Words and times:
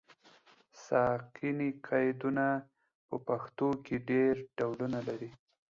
ساکني 0.85 1.69
قیدونه 1.87 2.45
په 3.07 3.15
پښتو 3.27 3.67
کې 3.85 3.95
ډېر 4.09 4.33
ډولونه 4.57 4.99
لري. 5.07 5.31